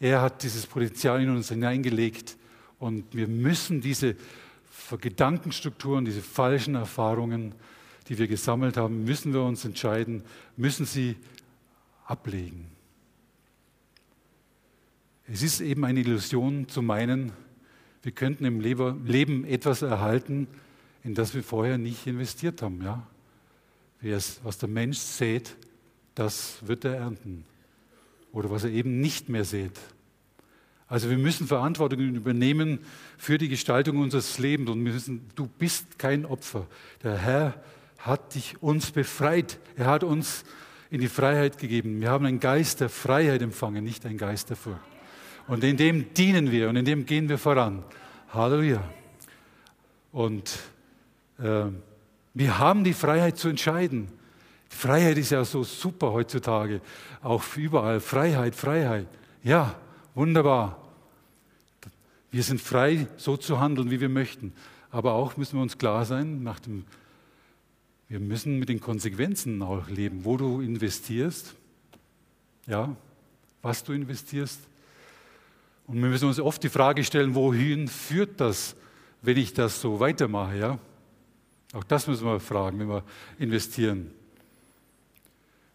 [0.00, 2.36] Er hat dieses Potenzial in uns hineingelegt.
[2.78, 4.16] Und wir müssen diese
[5.00, 7.54] Gedankenstrukturen, diese falschen Erfahrungen,
[8.08, 10.22] die wir gesammelt haben, müssen wir uns entscheiden,
[10.56, 11.16] müssen sie
[12.04, 12.66] ablegen.
[15.28, 17.32] Es ist eben eine Illusion zu meinen,
[18.02, 20.48] wir könnten im Leben etwas erhalten,
[21.04, 22.82] in das wir vorher nicht investiert haben.
[22.82, 23.06] Ja?
[24.02, 25.56] Was der Mensch sät,
[26.14, 27.44] das wird er ernten.
[28.32, 29.78] Oder was er eben nicht mehr sät,
[30.92, 32.80] also wir müssen Verantwortung übernehmen
[33.16, 36.66] für die Gestaltung unseres Lebens und müssen, du bist kein Opfer.
[37.02, 37.54] Der Herr
[37.96, 39.58] hat dich uns befreit.
[39.74, 40.44] Er hat uns
[40.90, 41.98] in die Freiheit gegeben.
[42.02, 44.80] Wir haben einen Geist der Freiheit empfangen, nicht einen Geist der Furcht.
[45.48, 47.82] Und in dem dienen wir und in dem gehen wir voran.
[48.28, 48.84] Halleluja.
[50.12, 50.58] Und
[51.38, 51.68] äh,
[52.34, 54.08] wir haben die Freiheit zu entscheiden.
[54.70, 56.80] Die Freiheit ist ja so super heutzutage.
[57.22, 58.00] Auch überall.
[58.00, 59.06] Freiheit, Freiheit.
[59.42, 59.74] Ja,
[60.14, 60.78] wunderbar.
[62.30, 64.54] Wir sind frei, so zu handeln, wie wir möchten.
[64.90, 66.84] Aber auch müssen wir uns klar sein, nach dem,
[68.08, 71.54] wir müssen mit den Konsequenzen auch leben, wo du investierst,
[72.66, 72.94] ja,
[73.60, 74.60] was du investierst.
[75.86, 78.76] Und wir müssen uns oft die Frage stellen, wohin führt das,
[79.20, 80.56] wenn ich das so weitermache?
[80.56, 80.78] Ja?
[81.72, 83.02] Auch das müssen wir fragen, wenn wir
[83.38, 84.10] investieren.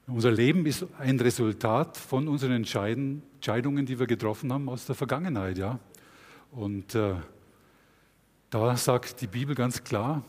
[0.05, 5.57] Unser Leben ist ein Resultat von unseren Entscheidungen, die wir getroffen haben aus der Vergangenheit.
[5.57, 5.79] Ja?
[6.51, 7.15] Und äh,
[8.49, 10.23] da sagt die Bibel ganz klar,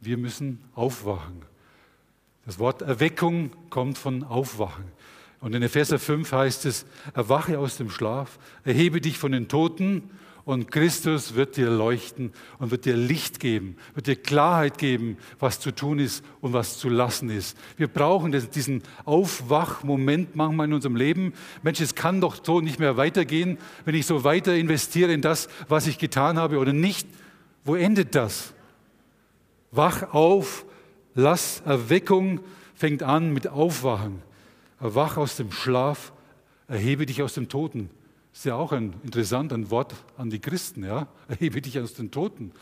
[0.00, 1.42] wir müssen aufwachen.
[2.46, 4.84] Das Wort Erweckung kommt von Aufwachen.
[5.40, 10.10] Und in Epheser 5 heißt es, erwache aus dem Schlaf, erhebe dich von den Toten
[10.48, 15.60] und Christus wird dir leuchten und wird dir Licht geben, wird dir Klarheit geben, was
[15.60, 17.54] zu tun ist und was zu lassen ist.
[17.76, 21.34] Wir brauchen diesen Aufwachmoment manchmal in unserem Leben.
[21.62, 25.48] Mensch, es kann doch so nicht mehr weitergehen, wenn ich so weiter investiere in das,
[25.68, 27.06] was ich getan habe oder nicht.
[27.62, 28.54] Wo endet das?
[29.70, 30.64] Wach auf,
[31.14, 32.40] lass Erweckung
[32.74, 34.22] fängt an mit Aufwachen.
[34.80, 36.14] Erwach aus dem Schlaf,
[36.68, 37.90] erhebe dich aus dem Toten.
[38.38, 41.08] Ist ja auch ein interessantes Wort an die Christen, ja?
[41.26, 42.52] Erhebe dich aus den Toten.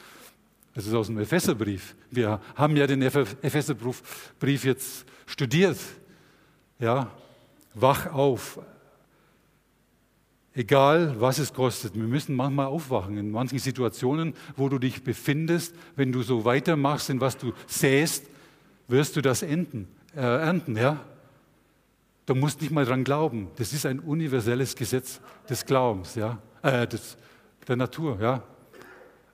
[0.73, 1.95] Das ist aus dem Epheserbrief.
[2.11, 5.77] Wir haben ja den Epheserbrief jetzt studiert.
[6.79, 7.11] Ja?
[7.75, 8.59] Wach auf.
[10.55, 11.95] Egal, was es kostet.
[11.95, 15.75] Wir müssen manchmal aufwachen in manchen Situationen, wo du dich befindest.
[15.95, 18.25] Wenn du so weitermachst, in was du säst,
[18.89, 20.75] wirst du das enden, äh, ernten.
[20.75, 21.05] Ja?
[22.27, 23.49] Du musst nicht mal dran glauben.
[23.57, 27.17] Das ist ein universelles Gesetz des Glaubens, ja, äh, des,
[27.67, 28.43] der Natur, ja.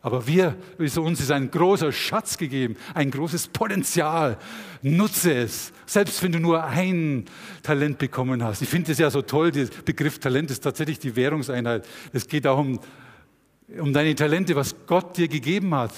[0.05, 4.37] Aber wir, uns ist ein großer Schatz gegeben, ein großes Potenzial.
[4.83, 7.24] Nutze es, selbst wenn du nur ein
[7.62, 8.62] Talent bekommen hast.
[8.62, 11.87] Ich finde es ja so toll, der Begriff Talent ist tatsächlich die Währungseinheit.
[12.12, 12.81] Es geht auch um,
[13.78, 15.94] um deine Talente, was Gott dir gegeben hat.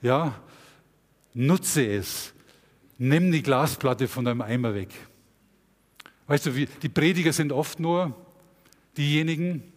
[0.00, 0.34] Ja,
[1.34, 2.32] nutze es.
[2.96, 4.88] Nimm die Glasplatte von deinem Eimer weg.
[6.32, 8.16] Weißt du, die Prediger sind oft nur
[8.96, 9.70] diejenigen,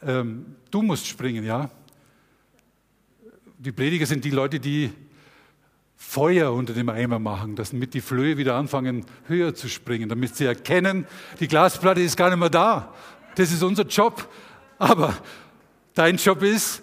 [0.00, 1.68] ähm, du musst springen, ja.
[3.58, 4.90] Die Prediger sind die Leute, die
[5.96, 10.46] Feuer unter dem Eimer machen, damit die Flöhe wieder anfangen, höher zu springen, damit sie
[10.46, 11.06] erkennen,
[11.40, 12.94] die Glasplatte ist gar nicht mehr da.
[13.34, 14.26] Das ist unser Job.
[14.78, 15.14] Aber
[15.92, 16.80] dein Job ist,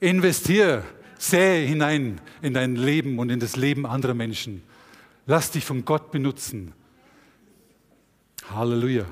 [0.00, 0.84] investiere,
[1.18, 4.62] sähe hinein in dein Leben und in das Leben anderer Menschen.
[5.24, 6.74] Lass dich von Gott benutzen.
[8.50, 9.06] Halleluja.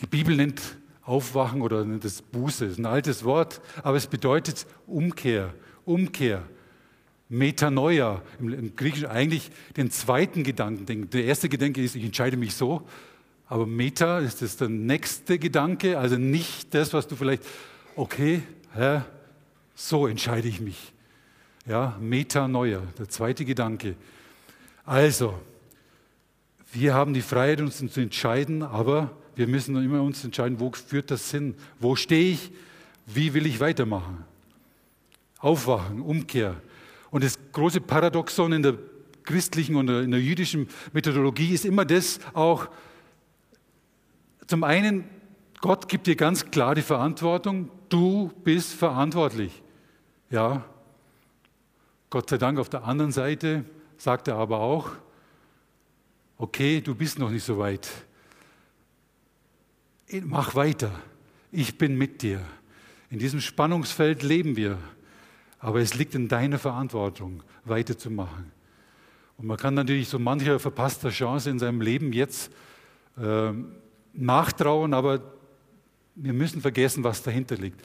[0.00, 0.60] Die Bibel nennt
[1.02, 2.64] Aufwachen oder nennt es Buße.
[2.64, 6.42] Das ist ein altes Wort, aber es bedeutet Umkehr, Umkehr.
[7.28, 11.10] Metanoia, im, im Griechischen eigentlich den zweiten Gedanken.
[11.10, 12.86] Der erste Gedanke ist, ich entscheide mich so,
[13.46, 17.44] aber Meta ist das der nächste Gedanke, also nicht das, was du vielleicht,
[17.94, 19.06] okay, Herr,
[19.76, 20.92] so entscheide ich mich.
[21.66, 23.94] Ja, Metanoia, der zweite Gedanke.
[24.84, 25.34] Also,
[26.72, 31.10] wir haben die Freiheit, uns zu entscheiden, aber wir müssen immer uns entscheiden, wo führt
[31.10, 31.54] das hin?
[31.78, 32.52] Wo stehe ich?
[33.06, 34.24] Wie will ich weitermachen?
[35.38, 36.56] Aufwachen, Umkehr.
[37.10, 38.78] Und das große Paradoxon in der
[39.24, 42.68] christlichen und in der jüdischen Methodologie ist immer das auch,
[44.46, 45.04] zum einen,
[45.60, 49.62] Gott gibt dir ganz klar die Verantwortung, du bist verantwortlich.
[50.30, 50.64] Ja,
[52.10, 53.64] Gott sei Dank auf der anderen Seite
[53.96, 54.90] sagt er aber auch,
[56.40, 57.88] okay, du bist noch nicht so weit.
[60.22, 60.90] Mach weiter.
[61.52, 62.40] Ich bin mit dir.
[63.10, 64.78] In diesem Spannungsfeld leben wir.
[65.58, 68.50] Aber es liegt in deiner Verantwortung, weiterzumachen.
[69.36, 72.50] Und man kann natürlich so mancher verpasster Chance in seinem Leben jetzt
[73.18, 73.52] äh,
[74.14, 75.20] nachtrauen, aber
[76.14, 77.80] wir müssen vergessen, was dahinter liegt.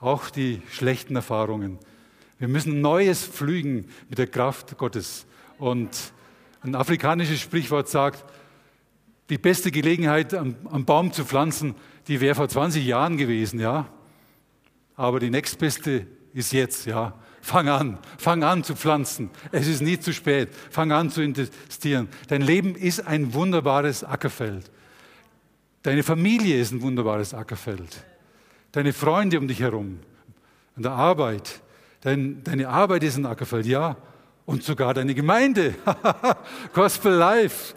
[0.00, 1.78] Auch die schlechten Erfahrungen.
[2.38, 5.26] Wir müssen Neues pflügen mit der Kraft Gottes.
[5.58, 6.12] Und
[6.64, 8.24] ein afrikanisches Sprichwort sagt,
[9.30, 11.74] die beste Gelegenheit, am, Baum zu pflanzen,
[12.08, 13.86] die wäre vor 20 Jahren gewesen, ja.
[14.96, 17.14] Aber die nächstbeste ist jetzt, ja.
[17.40, 19.30] Fang an, fang an zu pflanzen.
[19.52, 20.48] Es ist nie zu spät.
[20.70, 22.08] Fang an zu investieren.
[22.28, 24.70] Dein Leben ist ein wunderbares Ackerfeld.
[25.82, 28.04] Deine Familie ist ein wunderbares Ackerfeld.
[28.72, 30.00] Deine Freunde um dich herum,
[30.76, 31.60] an der Arbeit.
[32.00, 33.96] Dein, deine Arbeit ist ein Ackerfeld, ja.
[34.46, 35.74] Und sogar deine Gemeinde.
[36.74, 37.74] Gospel Life.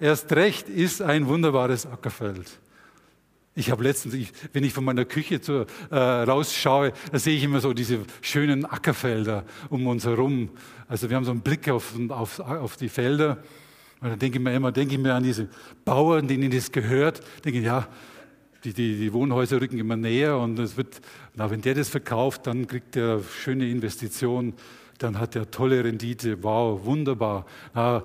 [0.00, 2.58] Erst recht ist ein wunderbares Ackerfeld.
[3.54, 7.44] Ich habe letztens, ich, wenn ich von meiner Küche zu, äh, rausschaue, da sehe ich
[7.44, 10.50] immer so diese schönen Ackerfelder um uns herum.
[10.88, 13.38] Also wir haben so einen Blick auf, auf, auf die Felder.
[14.00, 15.48] Und dann denke ich mir immer, denke ich mir an diese
[15.84, 17.22] Bauern, denen das gehört.
[17.44, 17.86] Denke ich, ja,
[18.64, 21.00] die, die, die Wohnhäuser rücken immer näher und es wird,
[21.34, 24.54] na, wenn der das verkauft, dann kriegt er schöne Investitionen
[24.98, 27.46] dann hat er tolle Rendite, wow, wunderbar.
[27.74, 28.02] Na,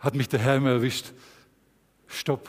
[0.00, 1.12] hat mich der Herr immer erwischt.
[2.06, 2.48] Stopp,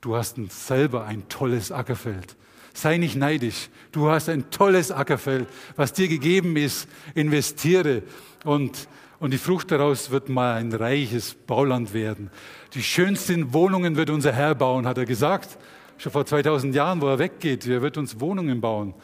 [0.00, 2.36] du hast selber ein tolles Ackerfeld.
[2.74, 3.70] Sei nicht neidisch.
[3.92, 6.88] Du hast ein tolles Ackerfeld, was dir gegeben ist.
[7.14, 8.02] Investiere
[8.44, 12.30] und, und die Frucht daraus wird mal ein reiches Bauland werden.
[12.74, 15.58] Die schönsten Wohnungen wird unser Herr bauen, hat er gesagt.
[15.96, 17.66] Schon vor 2000 Jahren, wo er weggeht.
[17.66, 18.94] Er wird uns Wohnungen bauen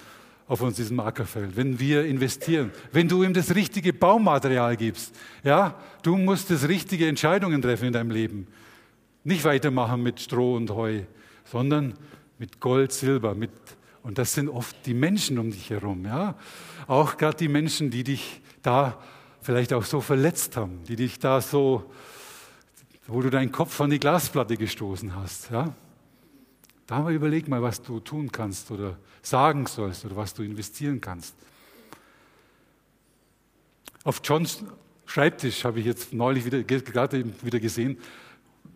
[0.46, 5.14] auf uns diesem Ackerfeld, wenn wir investieren, wenn du ihm das richtige Baumaterial gibst.
[5.42, 8.46] Ja, du musst das richtige Entscheidungen treffen in deinem Leben.
[9.24, 11.00] Nicht weitermachen mit Stroh und Heu,
[11.44, 11.94] sondern
[12.38, 13.50] mit Gold, Silber, mit
[14.02, 16.34] und das sind oft die Menschen um dich herum, ja?
[16.86, 19.00] Auch gerade die Menschen, die dich da
[19.40, 21.90] vielleicht auch so verletzt haben, die dich da so
[23.06, 25.74] wo du deinen Kopf an die Glasplatte gestoßen hast, ja?
[26.86, 31.00] Da mal überleg mal, was du tun kannst oder sagen sollst oder was du investieren
[31.00, 31.34] kannst.
[34.04, 34.46] Auf John
[35.06, 37.98] Schreibtisch habe ich jetzt neulich wieder, gerade wieder gesehen.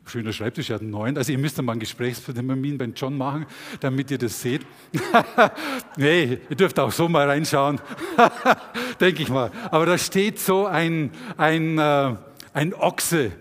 [0.07, 1.19] Schöner Schreibtisch, er hat einen neuen.
[1.19, 3.45] Also ihr müsst mal einen Gesprächstermin beim John machen,
[3.81, 4.65] damit ihr das seht.
[5.97, 7.79] nee, ihr dürft auch so mal reinschauen,
[9.01, 9.51] denke ich mal.
[9.71, 12.17] Aber da steht so ein, ein, äh,
[12.55, 13.33] ein Ochse,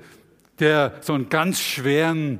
[0.59, 2.39] der so einen ganz schweren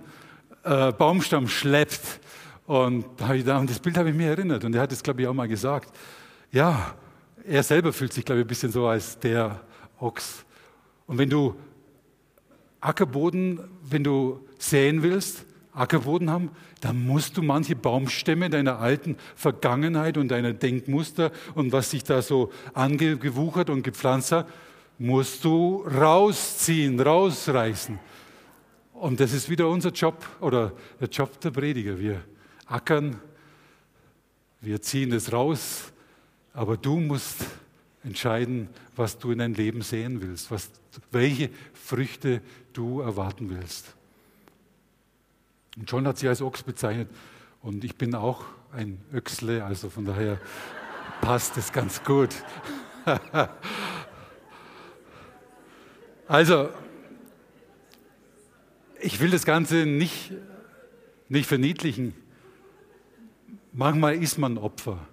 [0.67, 2.19] äh, Baumstamm schleppt.
[2.65, 4.65] Und das Bild habe ich mir erinnert.
[4.65, 5.89] Und er hat es, glaube ich, auch mal gesagt.
[6.51, 6.93] Ja,
[7.45, 9.61] er selber fühlt sich, glaube ich, ein bisschen so als der
[9.99, 10.43] Ochs.
[11.05, 11.55] Und wenn du
[12.81, 16.51] Ackerboden, wenn du säen willst, Ackerboden haben,
[16.81, 22.21] dann musst du manche Baumstämme deiner alten Vergangenheit und deiner Denkmuster und was sich da
[22.21, 24.47] so angewuchert und gepflanzt hat,
[24.99, 27.99] musst du rausziehen, rausreißen.
[28.99, 31.99] Und das ist wieder unser Job oder der Job der Prediger.
[31.99, 32.23] Wir
[32.65, 33.21] ackern,
[34.59, 35.93] wir ziehen es raus,
[36.51, 37.45] aber du musst
[38.03, 40.71] entscheiden, was du in dein Leben sehen willst, was,
[41.11, 42.41] welche Früchte
[42.73, 43.93] du erwarten willst.
[45.77, 47.07] Und John hat sich als Ochs bezeichnet
[47.61, 50.39] und ich bin auch ein Öchsle, also von daher
[51.21, 52.33] passt es ganz gut.
[56.27, 56.69] also,
[59.01, 60.31] ich will das Ganze nicht,
[61.29, 62.13] nicht verniedlichen.
[63.73, 65.07] Manchmal ist man Opfer.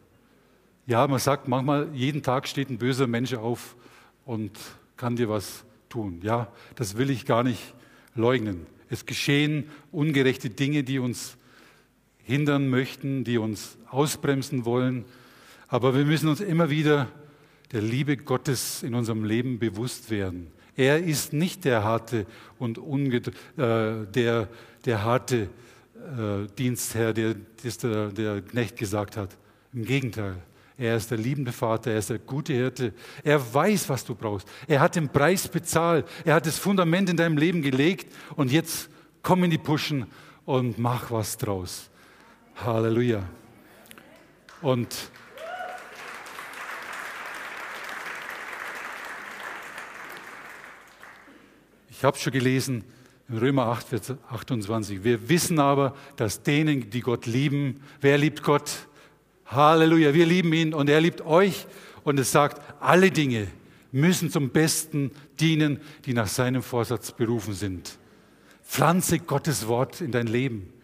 [0.86, 3.76] Ja, man sagt manchmal, jeden Tag steht ein böser Mensch auf
[4.24, 4.58] und
[4.96, 6.20] kann dir was tun.
[6.22, 7.74] Ja, das will ich gar nicht
[8.14, 8.66] leugnen.
[8.90, 11.36] Es geschehen ungerechte Dinge, die uns
[12.22, 15.04] hindern möchten, die uns ausbremsen wollen.
[15.68, 17.08] Aber wir müssen uns immer wieder
[17.72, 20.52] der Liebe Gottes in unserem Leben bewusst werden.
[20.76, 22.26] Er ist nicht der harte
[22.58, 23.32] und unged äh,
[24.06, 24.48] der,
[24.84, 25.48] der harte
[25.94, 29.36] äh, Dienstherr, der, der, der Knecht gesagt hat.
[29.72, 30.36] Im Gegenteil.
[30.76, 32.92] Er ist der liebende Vater, er ist der gute Hirte.
[33.22, 34.48] Er weiß, was du brauchst.
[34.66, 36.06] Er hat den Preis bezahlt.
[36.24, 38.90] Er hat das Fundament in deinem Leben gelegt und jetzt
[39.22, 40.06] komm in die Puschen
[40.44, 41.90] und mach was draus.
[42.56, 43.22] Halleluja.
[44.62, 45.10] Und
[52.04, 52.84] Ich habe schon gelesen
[53.30, 55.04] in Römer 8, Vers 28.
[55.04, 58.88] Wir wissen aber, dass denen, die Gott lieben, wer liebt Gott?
[59.46, 61.66] Halleluja, wir lieben ihn und er liebt euch.
[62.02, 63.46] Und es sagt, alle Dinge
[63.90, 67.96] müssen zum Besten dienen, die nach seinem Vorsatz berufen sind.
[68.62, 70.74] Pflanze Gottes Wort in dein Leben.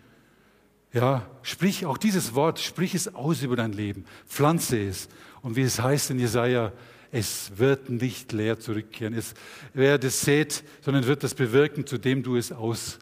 [0.94, 4.06] Ja, sprich auch dieses Wort, sprich es aus über dein Leben.
[4.26, 5.10] Pflanze es.
[5.42, 6.72] Und wie es heißt in Jesaja
[7.12, 9.14] es wird nicht leer zurückkehren.
[9.14, 9.34] Es,
[9.74, 12.98] wer das sät, sondern wird das bewirken, zu dem du es aus,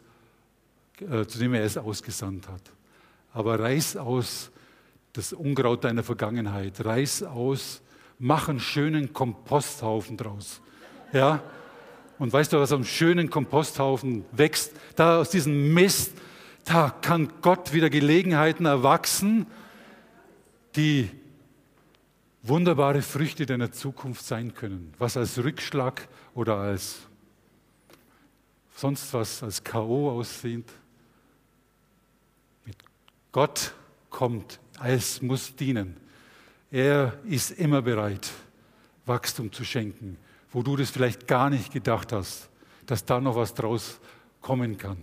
[0.99, 2.61] äh, zu dem er es ausgesandt hat.
[3.33, 4.51] Aber reiß aus
[5.13, 7.81] das Unkraut deiner Vergangenheit, reiß aus,
[8.17, 10.61] mach einen schönen Komposthaufen draus.
[11.13, 11.41] Ja?
[12.17, 14.73] Und weißt du, was am schönen Komposthaufen wächst?
[14.95, 16.13] Da aus diesem Mist,
[16.65, 19.47] da kann Gott wieder Gelegenheiten erwachsen,
[20.75, 21.09] die
[22.43, 26.99] wunderbare Früchte deiner Zukunft sein können, was als Rückschlag oder als
[28.75, 30.09] sonst was, als K.O.
[30.11, 30.71] aussieht.
[32.65, 32.77] Mit
[33.31, 33.73] Gott
[34.09, 35.97] kommt, es muss dienen.
[36.71, 38.29] Er ist immer bereit,
[39.05, 40.17] Wachstum zu schenken,
[40.51, 42.49] wo du das vielleicht gar nicht gedacht hast,
[42.85, 43.99] dass da noch was draus
[44.41, 44.97] kommen kann.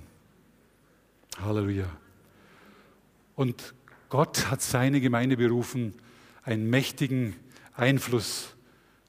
[1.40, 1.90] Halleluja.
[3.34, 3.74] Und
[4.08, 5.92] Gott hat seine Gemeinde berufen,
[6.46, 7.34] einen mächtigen
[7.74, 8.54] Einfluss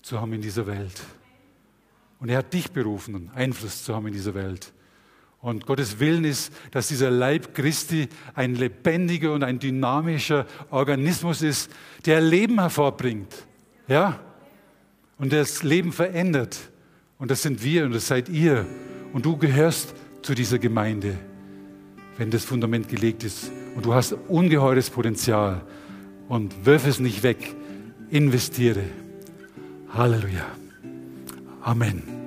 [0.01, 1.01] zu haben in dieser Welt.
[2.19, 4.73] Und er hat dich berufen, Einfluss zu haben in dieser Welt.
[5.39, 11.71] Und Gottes Willen ist, dass dieser Leib Christi ein lebendiger und ein dynamischer Organismus ist,
[12.05, 13.33] der Leben hervorbringt.
[13.87, 14.19] Ja?
[15.19, 16.57] Und das Leben verändert.
[17.19, 18.65] Und das sind wir und das seid ihr.
[19.13, 21.17] Und du gehörst zu dieser Gemeinde,
[22.17, 23.51] wenn das Fundament gelegt ist.
[23.75, 25.61] Und du hast ungeheures Potenzial
[26.27, 27.55] und wirf es nicht weg.
[28.09, 28.83] Investiere.
[29.93, 30.45] Halleluja.
[31.61, 32.17] Amen.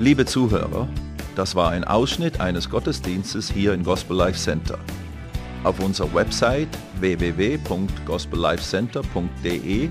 [0.00, 0.86] Liebe Zuhörer,
[1.34, 4.78] das war ein Ausschnitt eines Gottesdienstes hier im Gospel Life Center.
[5.64, 6.68] Auf unserer Website
[7.00, 9.90] www.gospellifecenter.de